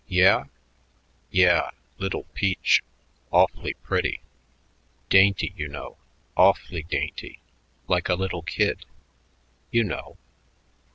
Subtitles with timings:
[0.07, 0.45] "Yeah?"
[1.29, 1.69] "Yeah.
[1.99, 2.81] Little peach.
[3.31, 4.21] Awf'lly pretty.
[5.09, 5.97] Dainty, you know.
[6.35, 7.39] Awf'lly dainty
[7.87, 8.87] like a little kid.
[9.69, 10.17] You know."